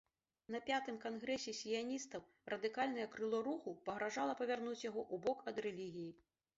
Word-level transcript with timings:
На 0.53 0.61
пятым 0.69 0.95
кангрэсе 1.03 1.53
сіяністаў 1.57 2.25
радыкальнае 2.55 3.07
крыло 3.13 3.45
руху 3.51 3.77
пагражала 3.91 4.33
павярнуць 4.43 4.79
яго 4.89 5.01
ў 5.13 5.27
бок 5.29 5.49
ад 5.55 5.65
рэлігіі. 5.69 6.15